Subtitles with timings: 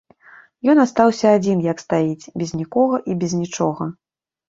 [0.73, 3.83] Ён астаўся адзін як стаіць, без нікога і без нічога.